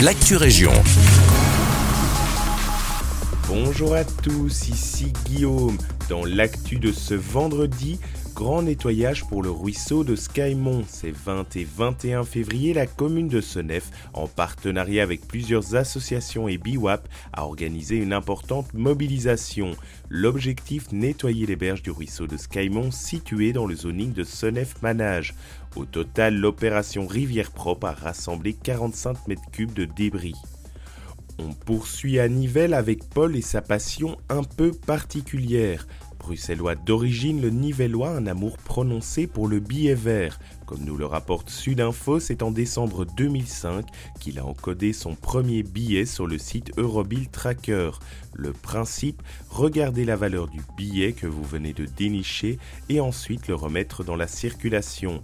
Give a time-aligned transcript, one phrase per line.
[0.00, 0.72] l'actu région.
[3.64, 5.78] Bonjour à tous, ici Guillaume.
[6.10, 7.98] Dans l'actu de ce vendredi,
[8.34, 10.84] grand nettoyage pour le ruisseau de Skymont.
[10.86, 16.58] Ces 20 et 21 février, la commune de Senef, en partenariat avec plusieurs associations et
[16.58, 19.74] BIWAP, a organisé une importante mobilisation.
[20.10, 25.34] L'objectif, nettoyer les berges du ruisseau de Skymont situé dans le zoning de Senef-Manage.
[25.76, 30.34] Au total, l'opération Rivière Propre a rassemblé 45 mètres cubes de débris.
[31.38, 35.86] On poursuit à Nivelles avec Paul et sa passion un peu particulière.
[36.18, 40.40] Bruxellois d'origine, le Nivellois a un amour prononcé pour le billet vert.
[40.66, 43.86] Comme nous le rapporte Sudinfo, c'est en décembre 2005
[44.18, 47.90] qu'il a encodé son premier billet sur le site Eurobill Tracker.
[48.34, 53.54] Le principe, regarder la valeur du billet que vous venez de dénicher et ensuite le
[53.54, 55.22] remettre dans la circulation.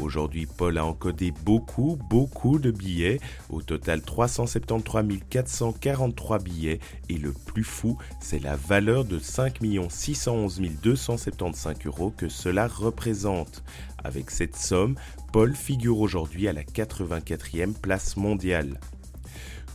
[0.00, 3.20] Aujourd'hui, Paul a encodé beaucoup, beaucoup de billets.
[3.50, 6.80] Au total, 373 443 billets.
[7.08, 13.62] Et le plus fou, c'est la valeur de 5 611 275 euros que cela représente.
[14.02, 14.96] Avec cette somme,
[15.32, 18.80] Paul figure aujourd'hui à la 84e place mondiale.